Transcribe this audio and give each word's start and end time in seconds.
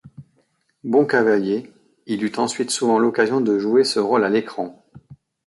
Bon 0.83 1.05
cavalier, 1.05 1.71
il 2.07 2.23
eut 2.23 2.31
ensuite 2.37 2.71
souvent 2.71 2.97
l'occasion 2.97 3.39
de 3.39 3.59
jouer 3.59 3.83
ce 3.83 3.99
rôle 3.99 4.23
à 4.23 4.29
l'écran. 4.31 4.83